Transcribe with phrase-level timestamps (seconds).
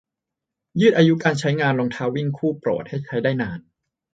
[0.79, 3.59] ยืดอายุการใช้งานรองเท้าวิ่งคู่โปรดให้ใช้ได้นาน